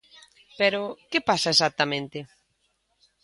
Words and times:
_Pero, 0.59 0.81
¿que 1.11 1.19
pasa 1.29 1.49
exactamente? 1.53 2.19